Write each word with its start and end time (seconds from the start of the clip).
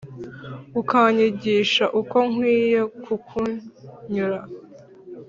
ukanyigisha 0.81 1.85
uko 1.99 2.15
nkwiye 2.29 2.81
kukunyura. 3.03 4.39